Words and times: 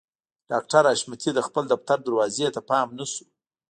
ډاکټر 0.49 0.83
حشمتي 0.91 1.31
د 1.33 1.39
خپل 1.47 1.63
دفتر 1.73 1.97
دروازې 2.07 2.47
ته 2.55 2.61
پام 2.69 2.87
نه 2.97 3.05
شو 3.11 3.23